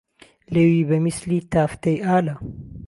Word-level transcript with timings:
لێوی 0.53 0.81
به 0.89 0.97
میسلی 1.05 1.39
تافتەى 1.53 1.95
ئاله 2.05 2.35